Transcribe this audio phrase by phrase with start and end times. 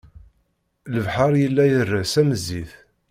[0.93, 2.71] Lebḥer yella ires am zzit